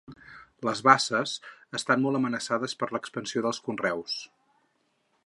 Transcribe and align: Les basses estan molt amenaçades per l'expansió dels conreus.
Les 0.67 0.79
basses 0.87 1.33
estan 1.79 2.01
molt 2.05 2.21
amenaçades 2.21 2.75
per 2.81 2.91
l'expansió 2.95 3.45
dels 3.49 3.63
conreus. 3.69 4.21